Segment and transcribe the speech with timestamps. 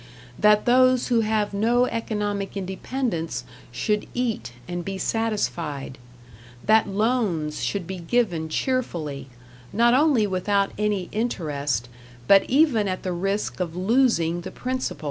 [0.39, 5.99] that those who have no economic independence should eat and be satisfied;
[6.65, 9.27] that loans should be given cheerfully,
[9.71, 11.87] not only without any interest,
[12.27, 14.99] but even at the risk of losing the principal.